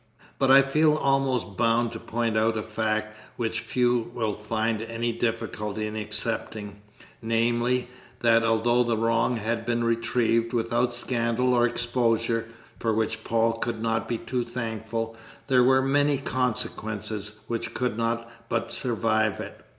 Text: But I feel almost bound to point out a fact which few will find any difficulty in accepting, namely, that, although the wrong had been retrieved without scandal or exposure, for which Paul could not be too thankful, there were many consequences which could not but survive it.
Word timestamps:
But 0.39 0.49
I 0.49 0.63
feel 0.63 0.95
almost 0.95 1.57
bound 1.57 1.91
to 1.91 1.99
point 1.99 2.35
out 2.35 2.57
a 2.57 2.63
fact 2.63 3.15
which 3.35 3.59
few 3.59 4.09
will 4.15 4.33
find 4.33 4.81
any 4.81 5.11
difficulty 5.11 5.85
in 5.85 5.95
accepting, 5.95 6.81
namely, 7.21 7.87
that, 8.21 8.41
although 8.41 8.83
the 8.83 8.97
wrong 8.97 9.37
had 9.37 9.63
been 9.63 9.83
retrieved 9.83 10.53
without 10.53 10.91
scandal 10.91 11.53
or 11.53 11.67
exposure, 11.67 12.47
for 12.79 12.91
which 12.91 13.23
Paul 13.23 13.53
could 13.59 13.79
not 13.79 14.07
be 14.07 14.17
too 14.17 14.43
thankful, 14.43 15.15
there 15.45 15.63
were 15.63 15.83
many 15.83 16.17
consequences 16.17 17.33
which 17.45 17.75
could 17.75 17.95
not 17.95 18.27
but 18.49 18.71
survive 18.71 19.39
it. 19.39 19.63